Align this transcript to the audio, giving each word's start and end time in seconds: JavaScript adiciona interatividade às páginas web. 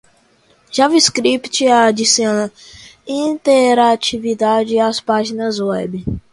JavaScript 0.71 1.67
adiciona 1.69 2.51
interatividade 3.07 4.79
às 4.79 4.99
páginas 4.99 5.59
web. 5.59 6.03